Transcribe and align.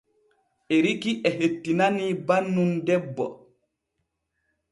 Eriki 0.75 1.11
e 1.29 1.31
hettinanii 1.41 2.13
bannun 2.27 2.71
debbo. 2.87 3.25